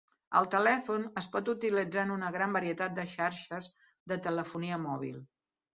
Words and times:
El 0.37 0.47
telèfon 0.53 1.03
es 1.21 1.27
pot 1.35 1.51
utilitzar 1.53 2.07
en 2.09 2.15
una 2.15 2.33
gran 2.39 2.59
varietat 2.59 2.99
de 2.99 3.07
xarxes 3.15 3.73
de 4.13 4.23
telefonia 4.31 4.85
mòbil. 4.93 5.25